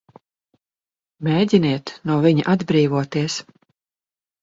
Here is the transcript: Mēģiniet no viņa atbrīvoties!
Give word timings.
Mēģiniet 1.27 1.95
no 2.09 2.19
viņa 2.27 2.49
atbrīvoties! 2.57 3.41